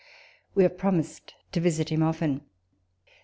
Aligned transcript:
We 0.55 0.63
have 0.63 0.79
promised 0.79 1.35
to 1.51 1.59
visit 1.59 1.89
him 1.91 2.01
often. 2.01 2.41